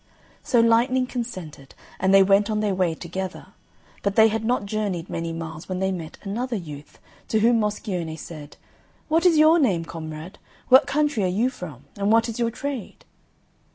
[0.41, 3.49] So Lightning consented, and they went on their way together;
[4.01, 8.17] but they had not journeyed many miles when they met another youth, to whom Moscione
[8.17, 8.57] said,
[9.09, 10.39] "What is your name, comrade?
[10.69, 11.85] What country are you from?
[11.97, 13.05] And what is your trade?"